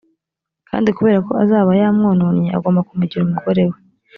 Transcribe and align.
kandi 0.69 0.89
kubera 0.97 1.19
ko 1.25 1.31
azaba 1.43 1.71
yamwononnye, 1.81 2.47
agomba 2.57 2.85
kumugira 2.87 3.21
umugore 3.25 3.63
we, 3.69 3.77